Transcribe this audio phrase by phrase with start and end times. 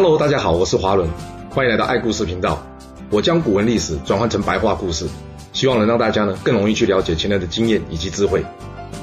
[0.00, 1.10] Hello，大家好，我是华伦，
[1.50, 2.64] 欢迎来到爱故事频道。
[3.10, 5.08] 我将古文历史转换成白话故事，
[5.52, 8.46] 希望能让大家呢更容易去了解前人的经验以及智慧。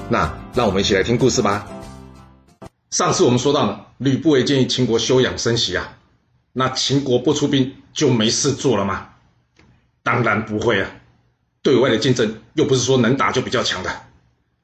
[0.08, 1.68] 那让我们一起来听故事吧。
[2.92, 5.97] 上次我们说到呢，吕不韦建议秦国休养生息啊，
[6.54, 9.10] 那秦国不出兵就没事做了吗？
[10.02, 10.90] 当然不会啊，
[11.62, 13.92] 对外的竞争又不是说能打就比较强的，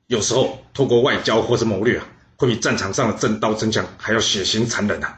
[0.08, 2.06] 有时候透过外交或者谋略啊，
[2.38, 5.18] 会比战场上的真刀真枪还要血腥残忍啊。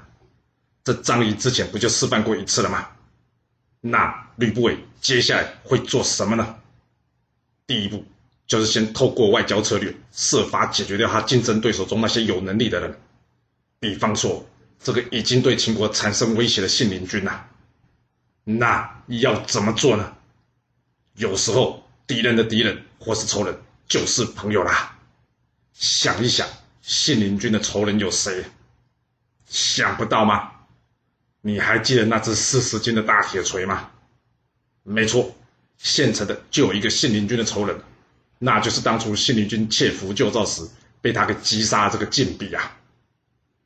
[0.84, 2.90] 这张仪之前不就示范过一次了吗？
[3.82, 6.56] 那吕不韦接下来会做什么呢？
[7.68, 8.06] 第一步
[8.48, 13.00] 就是先透过外交策略，设法解决掉他竞争对手中那些有能力的人，
[13.80, 14.46] 比方说
[14.82, 17.46] 这个已经对秦国产生威胁的信陵君呐。
[18.44, 20.16] 那要怎么做呢？
[21.16, 24.98] 有时候敌人的敌人或是仇人就是朋友啦。
[25.74, 26.48] 想一想，
[26.82, 28.44] 信陵君的仇人有谁？
[29.46, 30.52] 想不到吗？
[31.46, 33.90] 你还记得那只四十斤的大铁锤吗？
[34.84, 35.36] 没错，
[35.78, 37.82] 现成的就有一个信陵君的仇人，
[38.40, 40.66] 那就是当初信陵君窃符救赵时
[41.02, 42.78] 被他给击杀这个晋鄙啊。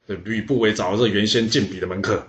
[0.07, 2.27] 这吕不韦找这原先晋鄙的门客，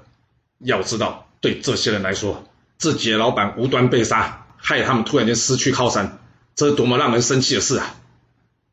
[0.58, 6.18] 要知道，对这些人来说，自己的老板无端被杀，害他们突然间失去靠山，
[6.54, 7.94] 这是多么让人生气的事啊！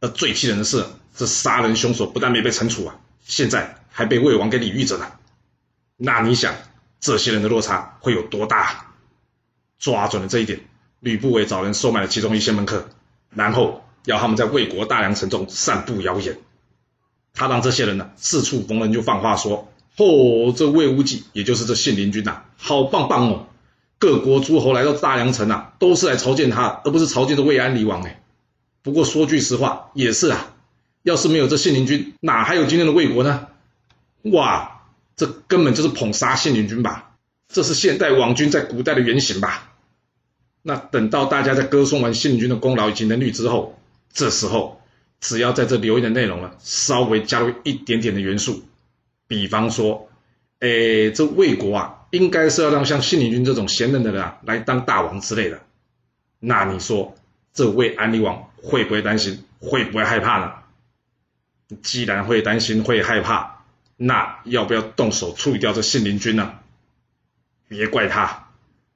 [0.02, 0.83] 而最气人的是，
[1.16, 5.09] 这杀人凶手不但没被惩处啊，现在还被魏王给礼遇着呢。
[5.97, 6.55] 那你想，
[6.99, 8.93] 这些人的落差会有多大？
[9.77, 10.61] 抓准了这一点，
[10.99, 12.88] 吕不韦找人收买了其中一些门客，
[13.29, 16.38] 然后要他们在魏国大梁城中散布谣言。
[17.33, 23.47] 他让这些人呢，四处逢人就放话说：“哦，这魏无忌，也就是这信陵君呐，好棒棒哦！
[23.99, 28.21] 各国诸侯来到大梁城啊，都是来朝见他，而不是朝见的魏安离王哎。
[28.81, 30.53] 不过说句实话，也是啊，
[31.03, 33.47] 要是没有这信陵君，哪还有今天的魏国呢？
[34.23, 34.71] 哇！”
[35.16, 37.11] 这根本就是捧杀信陵君吧？
[37.47, 39.72] 这是现代网军在古代的原型吧？
[40.61, 43.79] 那等到大家在歌颂完信陵君的功劳以及能力之后，
[44.12, 44.81] 这时候
[45.22, 48.63] 只要在这留言的内容呢，稍微加入一点点的元素，
[49.28, 50.09] 比方说，
[50.59, 55.61] 哎，这魏国啊，应该是要让像信陵君这种贤能的人啊来当大王之类的，
[56.40, 57.16] 那你说
[57.53, 59.44] 这魏安离王会不会担心？
[59.59, 60.51] 会不会害怕呢？
[61.81, 63.54] 既然会担心，会害怕。
[63.97, 66.59] 那要不要动手处理掉这信陵君呢？
[67.67, 68.50] 别怪他，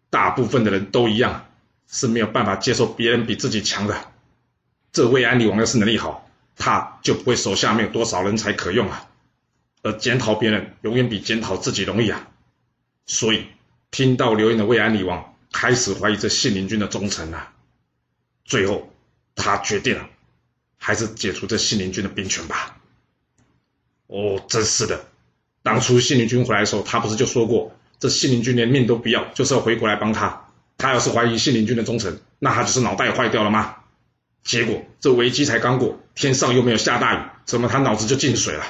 [0.10, 1.46] 大部分的人都一样，
[1.88, 4.12] 是没有办法接受别人比自己强的。
[4.92, 9.08] 这魏安离王要是能力好，他就不会手下没有多少人才可用啊。
[9.82, 12.28] 而检讨别人永远比检讨自己容易啊。
[13.06, 13.46] 所以
[13.92, 17.54] 听到留言的魏安离王开始怀疑这信陵君的忠诚啊。
[18.44, 18.94] 最后
[19.36, 20.10] 他决定了，
[20.78, 22.79] 还是解除这信陵君的兵权吧。
[24.10, 25.06] 哦，真是的！
[25.62, 30.48] 当初信陵君回来的时候，他不是就说过，这信陵君连命都不要，就是要回国来帮他。
[30.80, 33.76] 他要是怀疑信陵君的忠诚，那他就是脑袋坏掉了吗？
[34.44, 38.64] 结果这危机才刚过，天上又没有下大雨，怎么他脑子就进水了？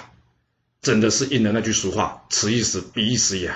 [0.82, 3.54] 真的是应了那句俗话：“此一时，彼一时也。”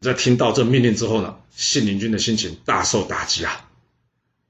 [0.00, 3.68] 在听到这命令之后呢，信陵君的心情大受打击啊！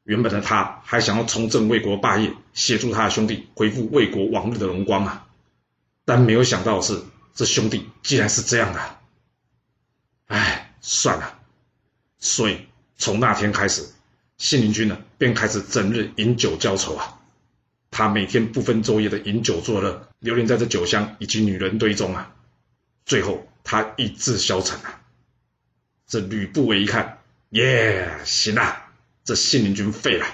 [0.05, 5.27] 原本的他还想要重振魏国霸业，协助他的兄弟恢复魏国往日的荣光啊！
[6.11, 7.01] 但没有想到的是，
[7.35, 8.99] 这兄弟竟然是这样的。
[10.27, 11.39] 哎，算了。
[12.19, 12.67] 所以
[12.97, 13.89] 从那天开始，
[14.37, 17.21] 信陵君呢便开始整日饮酒浇愁啊。
[17.93, 22.35] 他每天不分昼夜的饮酒作乐，流连在这酒香以及女人堆中啊。
[23.07, 25.03] 最后他意志消沉啊。
[26.09, 27.19] 这吕不韦一看，
[27.51, 28.91] 耶，行啊，
[29.23, 30.27] 这信陵君废了。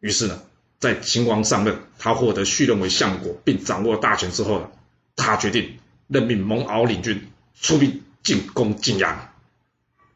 [0.00, 0.42] 于是呢，
[0.80, 4.70] 在秦王上任，他获得续任为相国，并掌握大权之后呢。
[5.18, 7.30] 他决定任命蒙敖领军
[7.60, 9.34] 出兵进攻晋阳。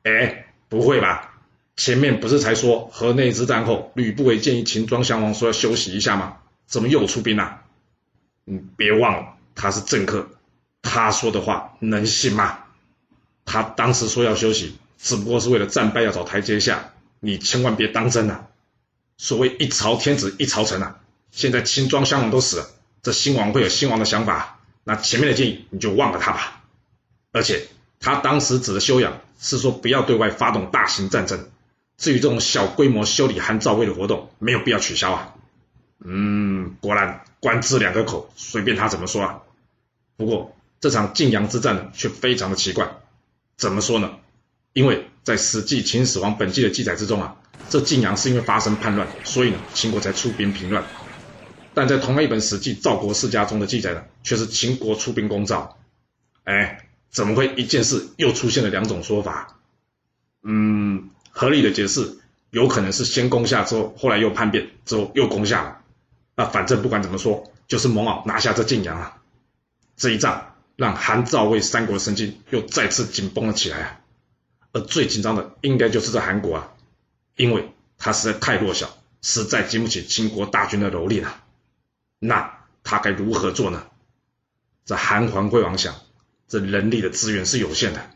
[0.05, 1.35] 哎，不会吧？
[1.77, 6.39] 前面不是才说河内之战后，吕不韦建议秦庄襄王说要休息一下吗？
[6.67, 7.61] 怎么又出兵了？
[8.45, 10.29] 你别忘了，他是政客，
[10.81, 12.61] 他说的话能信吗？
[13.45, 18.47] 他当时说要休息，只不过是为了战败要找台阶下，你千万别当真啊！
[19.17, 21.01] 所谓一朝天子一朝臣啊，
[21.31, 22.67] 现在秦庄襄王都死了，
[23.03, 24.61] 这新王会有新王的想法。
[24.85, 26.63] 那前面的建议你就忘了他吧，
[27.31, 27.69] 而且
[28.01, 31.49] 他当时指的修养是说不要对外发动大型战争，
[31.99, 35.35] 至于这种小规模修理韩赵魏的活动，没有必要取消啊。
[36.05, 39.43] 嗯，果然官字两个口，随便他怎么说啊。
[40.17, 42.91] 不过这场晋阳之战呢，却非常的奇怪，
[43.57, 44.17] 怎么说呢？
[44.73, 47.37] 因为在《史记·秦始皇本纪》的记载之中啊，
[47.69, 50.85] 这晋阳是因为发生叛乱，所以呢秦国才出兵平乱。
[51.75, 55.79] 但在同一本《史记·赵国世家》中的记载呢，却是秦国出兵攻赵。
[56.45, 59.59] 哎，怎么会一件事又出现了两种说法？
[60.43, 62.19] 嗯，合理的解释
[62.51, 65.81] 有可能是先攻下之后，后来又叛变之后又攻下了。
[66.35, 69.23] 那反正不管怎么说，就是蒙骜拿下这晋阳啊。
[69.97, 74.01] 这一仗让韩赵魏三国的神经又再次紧绷了起来啊。
[74.73, 76.73] 而最紧张的应该就是这韩国啊，
[77.37, 81.42] 因为他实在太弱小，实在经不起秦国大军的蹂躏啊。
[82.25, 83.85] 那他该如何做呢？
[84.85, 85.97] 这韩桓惠王想，
[86.47, 88.11] 这人力的资源是有限的，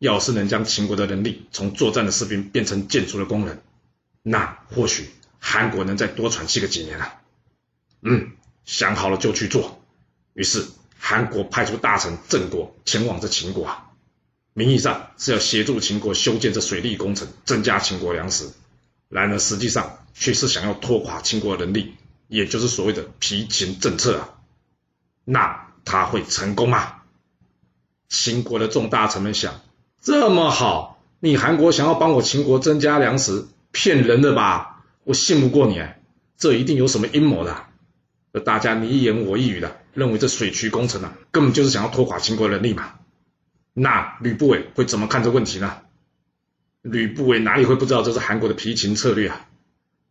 [0.00, 3.62] 要是能将秦国的人力从作战的士兵变成建筑的工人，
[4.24, 7.20] 那或许韩国能再多喘息个几年啊。
[8.00, 8.32] 嗯，
[8.64, 9.80] 想好了就去做。
[10.34, 10.66] 于是
[10.98, 13.90] 韩国派出大臣郑国前往这秦国啊，
[14.54, 18.50] 名义上是要协助秦国修建这水利工程，增加秦国粮食，
[19.08, 21.94] 然而实际上却是想要拖垮秦国的人力，
[22.32, 24.28] 也就是所谓的疲秦政策啊。
[25.24, 25.62] 那。
[25.84, 27.02] 他会成功吗？
[28.08, 29.60] 秦国的众大臣们想：
[30.00, 34.84] 这么好，你韩国想要帮我秦国增加粮食，骗人的吧？
[35.02, 35.82] 我信不过你，
[36.36, 37.66] 这一定有什么阴谋的。
[38.32, 42.94] 而大家你一言我一语的，认为这水渠工程啊，根本就是想要拖垮秦国人力嘛。
[43.72, 45.78] 那吕不韦会怎么看这问题呢？
[46.82, 49.48] 吕不韦哪里会不知道这是韩国的疲秦策略啊？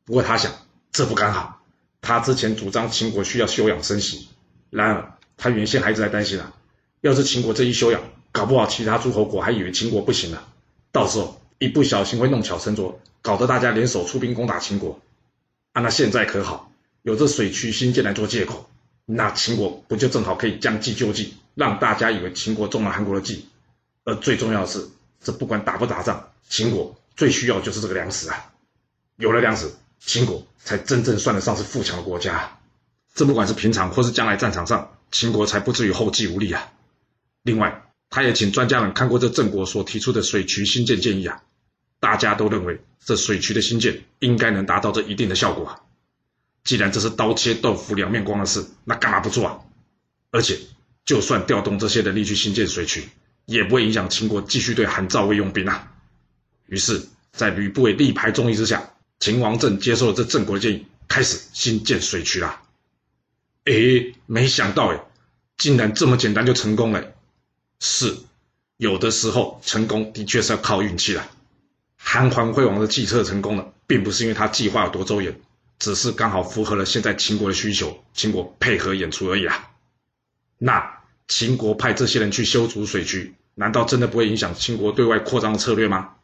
[0.04, 0.52] 不过他想，
[0.92, 1.61] 这不刚好？
[2.02, 4.28] 他之前主张秦国需要休养生息，
[4.70, 5.14] 然而。
[5.44, 6.54] 他原先还一直在担心啊，
[7.00, 10.48] 要是秦国这一休养，搞不好其他诸侯国还以为秦国不行了，
[10.92, 15.02] 到时候一不小心会弄巧成拙，搞得大家联手出兵攻打秦国。
[15.72, 16.72] 啊，那现在可好，
[17.02, 18.70] 有这水渠兴建来做借口，
[19.08, 23.48] 那秦国不就正好可以将计就计，让大家以为秦国中了韩国的计。
[24.04, 24.88] 而最重要的是，
[25.24, 28.52] 这不管打不打仗，秦国最需要就是这个粮食啊，
[29.16, 29.72] 有了粮食，
[30.06, 32.60] 秦国才真正算得上是富强的国家。
[33.14, 34.98] 这不管是平常或是将来战场上。
[35.14, 36.72] 秦国才不至于后继无力啊！
[37.44, 41.44] 另外，他也请专家们看过这郑国所提出的水渠兴建建议啊，
[42.00, 45.82] 大家都认为这水渠的兴建应该能达到这一定的效果啊。
[46.64, 49.60] 既然这是刀切豆腐两面光的事，那干嘛不做啊？
[50.32, 50.60] 而且，
[51.04, 53.10] 就算调动这些人力去兴建水渠，
[53.46, 55.92] 也不会影响秦国继续对韩赵魏用兵啊。
[56.68, 62.64] 于是，在吕不韦力排众议之下，秦王政接受了这郑国的建议，开始兴建水渠啦。
[63.66, 65.00] 诶，没想到诶，
[65.58, 67.14] 竟然这么简单就成功了。
[67.80, 68.18] 是，
[68.78, 71.24] 有的时候成功的确是要靠运气的。
[71.98, 75.40] 韩桓惠王的计策成功了，并不是因为他计划有多周延，
[75.78, 79.70] 只是刚好符合了现在秦国的需求，秦国配合演出而已啊。
[80.58, 86.16] 那秦国派这些人去修筑水渠，难道真的不会影响秦国对外扩张的策略吗？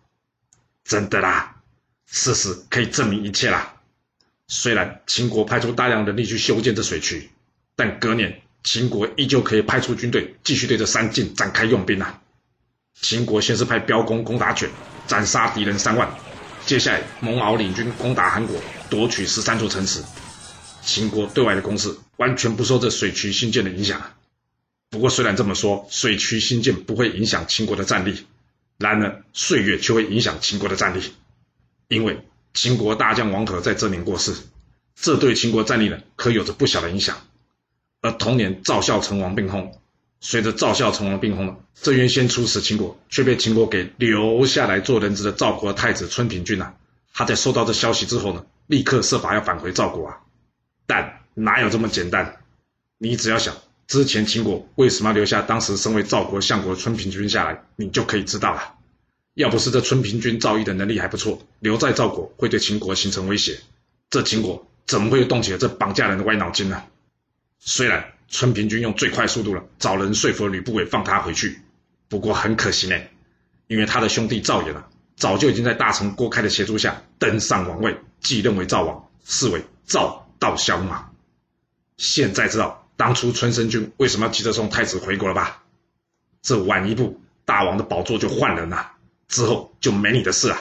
[0.84, 1.57] 真的啦，
[2.10, 3.76] 事实可以证明一切啦。
[4.48, 7.30] 虽然秦国派出大量人力去修建这水渠，
[7.76, 12.22] 但隔年秦国依旧可以派出军队继续对这三晋展开用兵啊。
[13.00, 14.70] 秦国先是派标公攻打犬，
[15.06, 16.18] 斩杀敌人三万，
[16.66, 18.60] 接下来蒙骜领军攻打韩国，
[18.90, 20.02] 夺取十三座城池。
[20.82, 24.14] 秦国对外的攻势完全不受这水渠兴建的影响。
[24.90, 28.26] 不过虽然这么说，水渠兴建不会影响秦国的战力，
[28.78, 31.14] 然而岁月却会影响秦国的战力，
[31.88, 32.24] 因为。
[32.54, 34.34] 秦国大将王闥在这年过世，
[34.96, 37.16] 这对秦国战力呢，可有着不小的影响。
[38.02, 39.74] 而同年赵孝成王病薨，
[40.22, 46.74] 随着赵孝成王病薨了，这原先出使秦国却被秦国给留下来做人质的赵国太子春平君啊，
[47.14, 50.22] 他在收到这消息之后呢，立刻设法要返回赵国啊。
[50.88, 52.38] 但哪有这么简单？
[52.98, 58.77] 你只要想之前秦国为什么要留下当时身为赵国相国的春平君下来，你就可以知道了。
[59.38, 63.60] 要不是这春平君赵义的能力还不错，留在赵国会对秦国形成威胁，
[64.10, 66.84] 这秦国怎么会动起了这绑架人的歪脑筋呢？
[67.60, 71.62] 虽然春平君用最快速度了找人说服了吕不韦放他回去，
[72.10, 73.00] 不过很可惜呢，
[73.68, 81.12] 因为他的兄弟赵衍啊，早就已经在大臣郭开的协助下登上王位，继任为赵王，是为赵悼襄嘛。
[81.98, 85.62] 现在知道当初春申君为什么要急着送太子回国了吧？
[86.42, 88.94] 这晚一步，大王的宝座就换人了。
[89.28, 90.58] 之后就没你的事了。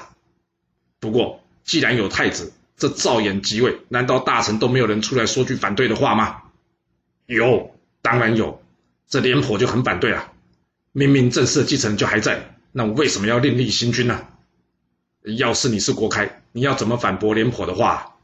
[0.99, 6.43] 不过，既然有太子，这赵衍即位，难道大臣都没有人出来说句反对的话吗？
[7.27, 8.63] 有，当然有。
[9.09, 10.33] 这廉颇就很反对了。
[10.91, 14.27] 明明正式的继承就还在，那我为什么要另立新君呢？
[15.23, 18.17] 要是你是郭开，你要怎么反驳廉颇的话？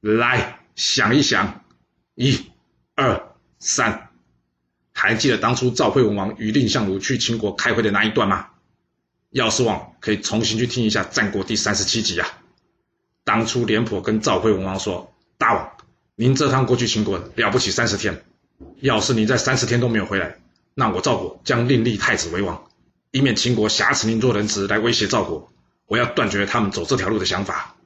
[0.00, 1.64] 来想一想，
[2.14, 2.46] 一、
[2.94, 4.10] 二、三，
[4.92, 8.48] 还记得当初赵惠文王与蔺相如去秦国开会的那一段吗？
[9.30, 12.26] 要是忘，可以重新去听一下《战国》第三十七集啊。
[13.24, 15.70] 当初廉颇跟赵惠文王说：“大王，
[16.16, 18.24] 您这趟过去秦国了不起三十天，
[18.80, 20.38] 要是你在三十天都没有回来，
[20.74, 22.64] 那我赵国将另立太子为王，
[23.10, 25.52] 以免秦国挟持您做人质来威胁赵国，
[25.86, 27.76] 我要断绝他们走这条路的想法。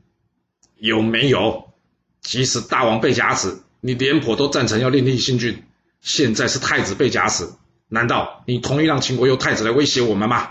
[0.77, 1.73] 有没有？
[2.21, 5.65] 即使大王被挟持，你廉颇都赞成要另立新君。
[6.01, 7.49] 现在是太子被挟持，
[7.89, 10.49] 难道你同意让秦国用太子来威胁我们吗？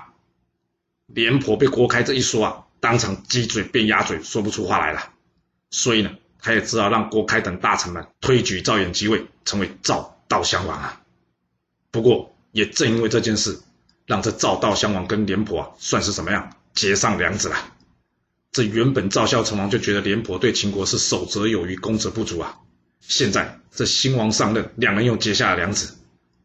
[1.13, 5.09] 廉颇被郭开这一说啊，当场鸡嘴变鸭嘴，说不出话来了。
[5.69, 11.01] 所以呢，他也只好让郭开等大臣们推举赵偃即位，成为赵悼襄王啊。
[11.91, 13.59] 不过，也正因为这件事，
[14.05, 17.55] 让这赵悼襄王跟廉颇啊，算是怎么样结上梁子了。
[18.51, 22.59] 这原本赵孝成王就觉得廉颇对秦国是守则有余，攻则不足啊。
[22.99, 25.95] 现在这新王上任，两人又结下了梁子，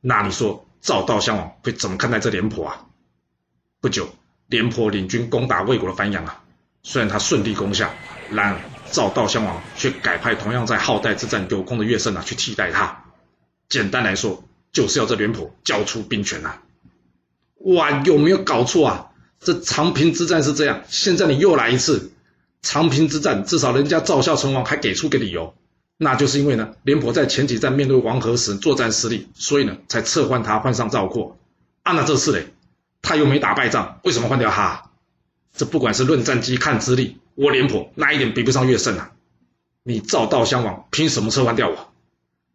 [0.00, 2.87] 那你说赵悼襄王会怎么看待这廉颇啊？
[3.80, 4.08] 不久，
[4.49, 6.43] 廉颇领军攻打魏国的繁阳啊，
[6.83, 7.95] 虽然他顺利攻下，
[8.31, 8.61] 然而
[8.93, 13.05] 赵悼襄王却改派同样在浩代之战有功的乐胜啊去替代他。
[13.69, 16.62] 简单来说，就是要这廉颇交出兵权、啊！
[17.57, 19.11] 哇，有没有搞错啊？
[19.41, 22.12] 这长平之战是这样，现在你又来一次。
[22.62, 25.55] 长平之战至少人家赵孝成王还给出个理由，
[25.99, 31.38] 那就是因为呢，廉颇在前几战面对王和时作战失利，所以呢才撤换他换上赵括。
[31.83, 32.49] 啊，那这次嘞，
[33.06, 34.90] 他又没打败仗，为什么换掉他？
[35.54, 39.12] 这不管是论战绩看资历，我廉颇哪一点比不上乐胜啊？
[39.84, 41.92] 你赵悼襄王凭什么撤换掉我？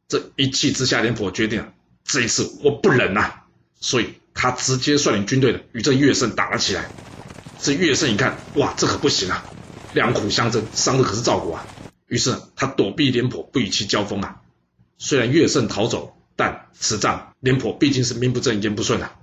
[0.10, 3.31] 这一气之下，廉颇决定了，这一次我不忍呐，
[3.79, 4.15] 所以。
[4.34, 6.89] 他直接率领军队的与这乐胜打了起来。
[7.60, 9.43] 这乐胜一看，哇，这可不行啊！
[9.93, 11.67] 两虎相争，伤的可是赵国啊。
[12.08, 14.39] 于是他躲避廉颇，不与其交锋啊。
[14.98, 19.15] 虽然乐胜逃走，但此仗廉颇毕竟是名不正言不顺啊。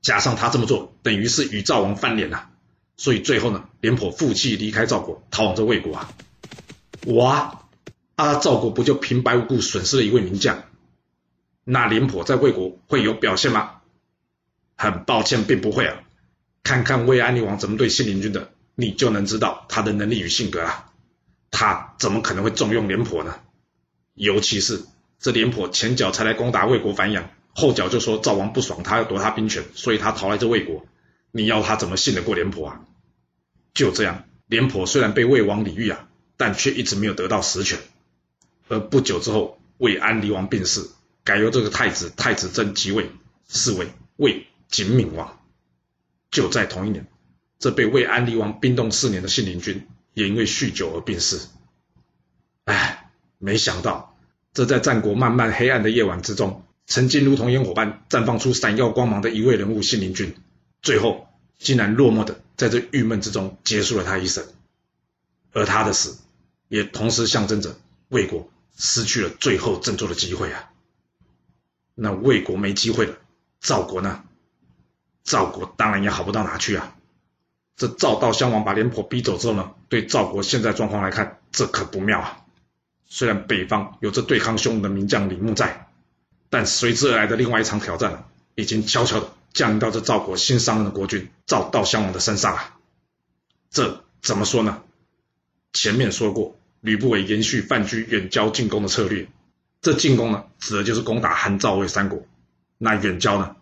[0.00, 2.50] 加上他这么做，等于是与赵王翻脸啊。
[2.96, 6.12] 所以最后呢，廉颇负气离开赵国，逃往这魏国啊。
[7.06, 7.62] 哇，
[8.14, 10.64] 啊，赵国不就平白无故损失了一位名将？
[11.64, 13.76] 那廉颇在魏国会有表现吗？
[14.76, 16.02] 很抱歉，并不会啊。
[16.62, 20.86] 看看魏安陵王怎么对信陵君的，你就能知道他的能力与性格了。
[21.50, 23.36] 他怎么可能会重用廉颇呢？
[24.14, 24.82] 尤其是
[25.18, 30.86] 这廉颇前脚才来攻打魏国繁阳，后脚就说赵王不爽他要夺他兵权，所以他逃来这魏国。
[31.32, 32.80] 你要他怎么信得过廉颇啊？
[33.74, 37.78] 就这样，廉颇虽然被魏王礼遇啊，但却一直没有得到实权。
[38.68, 40.88] 而不久之后，魏安陵王病逝，
[41.24, 43.10] 改由这个太子太子曾即位，
[43.48, 44.46] 是为魏。
[44.68, 45.40] 景敏王。
[46.30, 47.08] 就在同一年，
[47.58, 51.40] 这被魏安陵王冰冻四年的信陵君也因为酗酒而病逝。
[52.66, 54.16] 哎，没想到
[54.54, 60.34] 这在战国漫漫黑暗的夜晚之中，曾经如同烟火般绽放出闪耀光芒的一位人物信陵君，
[60.82, 64.44] 最后竟然落寞的在这郁闷之中结束了他一生。
[65.52, 66.18] 而他的死，
[66.66, 67.76] 也同时象征着
[68.08, 70.68] 魏国失去了最后振作的机会啊。
[71.94, 73.16] 那魏国没机会了，
[73.60, 74.24] 赵国呢？
[75.22, 76.96] 赵国当然也好不到哪去啊！
[77.76, 82.40] 这赵悼襄王把廉颇逼走之后呢，对赵国现在状况来看，这可不妙啊！
[83.06, 85.89] 虽然北方有着对抗匈奴的名将李牧在，
[86.50, 92.74] 但随之而来的另外一场挑战，已经悄悄的降临到这赵国新上任的国君赵悼襄王的身上了！
[93.70, 94.82] 这怎么说呢？
[95.72, 99.28] 前面说过，吕不韦延续范雎远交近攻的策略，
[99.80, 102.26] 这进攻呢，指的就是攻打韩赵魏三国；
[102.76, 103.54] 那远交呢？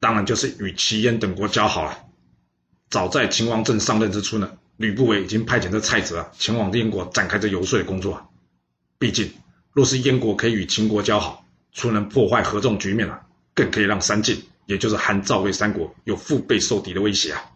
[0.00, 2.04] 当然就是与齐燕等国交好了。
[2.90, 8.28] 早在秦王政上任之初呢，吕不韦已经派遣这蔡泽啊前往燕国展开这游说的工作。
[8.98, 9.32] 毕竟，
[9.72, 11.45] 若是燕国可以与秦国交好，
[11.76, 13.20] 除能破坏合纵局面啊，
[13.52, 17.52] 更可以让三晋，也就是韩赵魏三国有腹背受敌的威胁啊。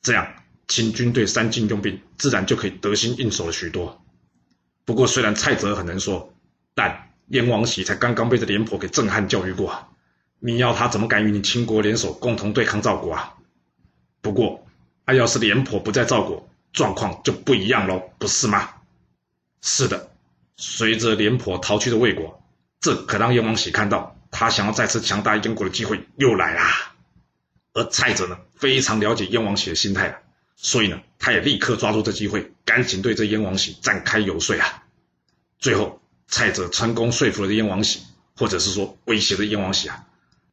[0.00, 0.32] 这样，
[0.68, 4.00] 秦军对三晋用兵，自然就可以得心应手了许多。
[4.84, 6.32] 不过，虽然蔡泽很能说，
[6.72, 9.88] 但燕王喜才刚刚被这廉颇给震撼教育过啊。
[10.38, 13.34] 你要他怎么敢与你秦国联手共同对抗赵国啊？
[14.20, 14.64] 不过，
[15.04, 18.70] 他要是廉颇不在赵国，状况就不一样喽，不是吗？
[19.60, 20.12] 是的，
[20.56, 22.40] 随着廉颇逃去的魏国，
[22.80, 26.94] 这可让燕王喜看到他想要再次强大燕国的机会又来啦。
[27.74, 30.18] 而蔡泽呢，非常了解燕王喜的心态啊，
[30.56, 34.84] 所以呢，他也立刻抓住这机会，赶紧对这燕王喜展开游说啊。
[35.58, 38.00] 最后，蔡泽成功说服了燕王喜，
[38.36, 40.06] 或者是说威胁着燕王喜啊。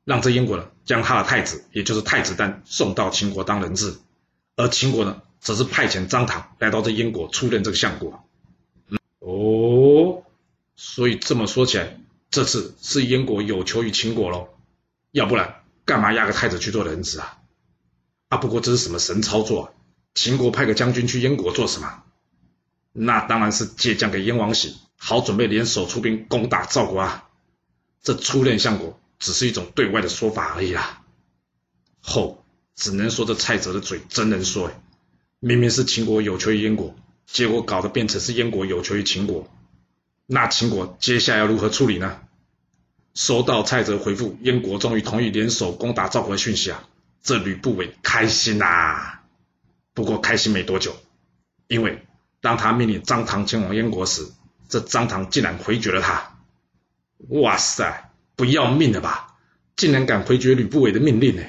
[0.03, 3.95] 让这燕国呢，将他的太子，也就是太子丹送到秦国当人质，
[4.55, 8.23] 而秦国呢，则是派遣张唐来到这燕国出任这个相国。
[9.17, 10.23] 哦，
[10.75, 11.97] 所以这么说起来，
[12.29, 14.49] 这次是燕国有求于秦国喽？
[15.11, 17.39] 要不然干嘛押个太子去做人质啊？
[18.29, 19.71] 啊，不过这是什么神操作啊？
[20.13, 22.03] 秦国派个将军去燕国做什么？
[22.91, 27.29] 那当然是借将给燕王喜，好准备联手出兵攻打赵国啊。
[28.01, 28.99] 这初任相国。
[29.17, 31.01] 只是一种对外的说法而已啦。
[32.01, 32.43] 后
[32.75, 34.69] 只能说这蔡泽的嘴真能说，
[35.39, 36.93] 明明是秦国有求于燕国，
[37.25, 39.49] 结果搞得变成是燕国有求于秦国，
[40.27, 42.19] 那秦国接下来要如何处理呢？
[43.13, 46.83] 收到蔡泽回复，燕国终于同意联手攻打赵国的讯息啊，
[47.21, 49.19] 这吕不韦开心呐、
[49.93, 50.97] 不过开心没多久，
[51.67, 52.05] 因为
[52.41, 54.27] 当他命令张唐前往燕国时，
[54.67, 56.37] 这张唐竟然回绝了他。
[57.29, 59.37] 哇塞，不要命了吧？
[59.77, 61.43] 竟然敢回绝吕不韦的命令呢？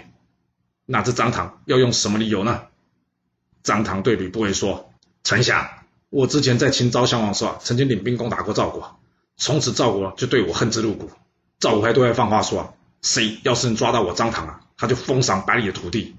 [0.84, 2.66] 那这张唐要用什么理由呢？
[3.64, 4.92] 张唐对吕不韦说
[5.24, 5.68] ：“丞相，
[6.08, 8.98] 我之前在秦昭襄王时啊，曾经领兵攻打过赵国，
[9.36, 11.10] 从此赵国就对我恨之入骨。
[11.58, 16.16] 赵国还对外放话说，谁要是能抓到我张唐啊，他就封赏百里的土地。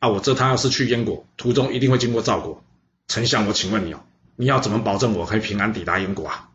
[0.00, 2.62] 啊，我这趟要是去燕国，途中一定会经过赵国。
[3.06, 4.00] 丞相，我请问你哦，
[4.36, 6.50] 你要怎么保证我可以平安抵达燕国啊？”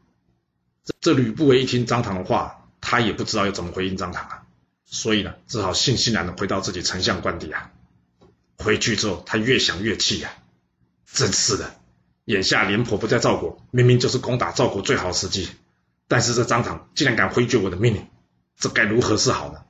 [0.83, 4.43] 这这吕不韦一听张唐的话，他也不知道要怎么回应张唐啊。
[4.85, 7.71] 所以呢，只好悻悻然的回到自己丞相官邸啊。
[8.57, 10.35] 回去之后，他越想越气呀、啊，
[11.13, 11.78] 真是的，
[12.29, 15.49] 眼下廉颇不在赵国，明明就是攻打赵国最好时机，
[16.07, 18.05] 但是这张唐竟然敢回绝我的命令，
[18.55, 19.63] 这该如何是好呢？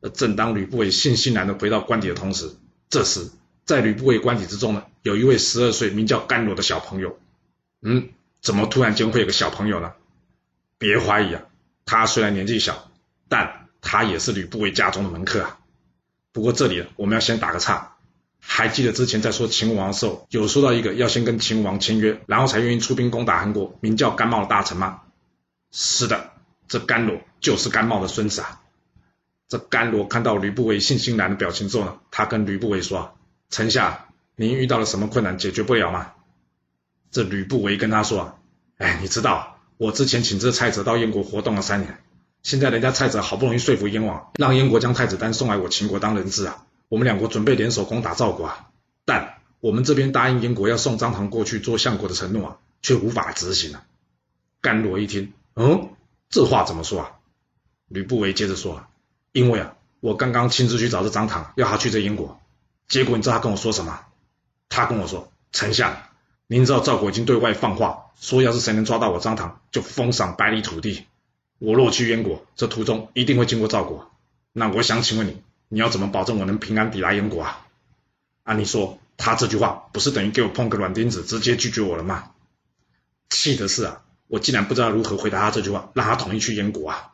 [0.00, 2.54] 而正当吕不韦信心难的回到官邸的同时，
[2.88, 3.28] 这时
[3.64, 7.18] 在吕不韦官邸之中呢，有一位十二岁名叫甘罗的小朋友。
[7.82, 9.94] 嗯，怎么突然间会有个小朋友呢？
[10.78, 11.42] 别怀疑啊，
[11.86, 12.88] 他虽然年纪小，
[13.28, 15.58] 但他也是吕不韦家中的门客啊。
[16.30, 17.93] 不过这里我们要先打个岔，
[18.46, 25.00] 还记得之前在说秦王的时候，有说到一个要先跟秦王签约，然后才愿意出兵攻打韩国，名叫甘茂的大臣吗？
[25.72, 26.30] 是的，
[26.68, 28.60] 这甘罗就是甘茂的孙子啊。
[29.48, 33.16] 这甘罗看到吕不韦信心难的表情之后呢，他跟吕不韦说
[33.50, 36.12] ：“丞相，您遇到了什么困难解决不了吗？”
[37.10, 38.38] 这吕不韦跟他说
[38.78, 41.98] ：“哎，你知道，我之前请这蔡泽到燕国活动了三年。”
[42.42, 46.66] 现在人家蔡泽好不容易说服燕王，让燕国将太子丹送来我秦国当人质啊！
[46.94, 48.70] 我们两国准备联手攻打赵国啊！
[49.04, 53.84] 但我们这边答应燕国要送张唐过去做相国的承诺啊，却无法执行啊！
[54.60, 55.88] 甘罗一听，嗯，
[56.30, 57.10] 这话怎么说啊？
[57.88, 58.88] 吕不韦接着说啊，
[59.32, 62.40] 因为啊，我刚刚亲自去找这张唐，要他去这燕国，
[62.86, 63.98] 结果你知道他跟我说什么？
[64.68, 65.96] 他跟我说，丞相，
[66.46, 71.06] 您知道赵国已经对外放话，说要是谁能抓到我张唐，就封赏百里土地。
[71.58, 74.12] 我若去燕国，这途中一定会经过赵国。
[74.52, 75.42] 那我想请问你，
[75.74, 77.66] 你要怎么保证我能平安抵达燕国啊？
[78.44, 82.30] 按理说，他这句话不是等于给我碰个软钉子，直接拒绝我了吗？
[83.28, 87.10] 气的是啊，我竟然不知道如何回答他这句话，让他同意去燕国啊！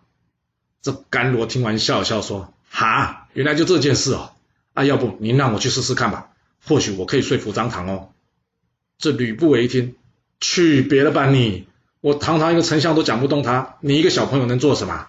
[0.82, 4.32] 这甘罗听完笑了笑说：“哈，原来就这件事哦。
[4.74, 6.28] 啊，要不您让我去试试看吧，
[6.62, 8.10] 或许我可以说服张唐哦。”
[8.98, 9.96] 这吕不韦一听，
[10.38, 11.66] 去别了吧你！
[12.02, 15.06] 我堂堂一个丞相都讲不动他，你一个小朋友能做什么？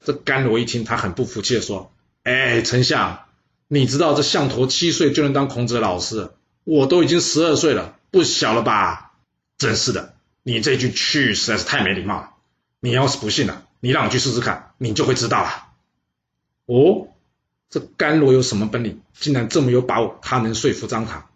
[0.00, 1.92] 这甘罗一听，他很不服气的说
[2.24, 3.24] ：“哎，丞相，
[3.66, 6.30] 你知道这项头七岁就能当孔子的老师，
[6.64, 9.12] 我都已经十二岁了，不小了吧？
[9.58, 12.30] 真是的，你这句去实在是太没礼貌了。
[12.80, 15.68] 你要是不信了，你让我去试试看，你就会知道了。”
[16.66, 17.08] 哦，
[17.70, 21.28] 这甘罗有什么本领，竟然这么有把握，他能说服张唐？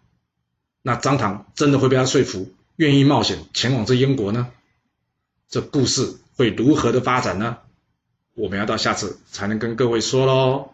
[0.81, 4.47] 那张唐真的会被他说服，愿意冒险前往这燕国呢？
[5.49, 7.57] 这故事会如何的发展呢？
[8.35, 10.73] 我们要到下次才能跟各位说喽。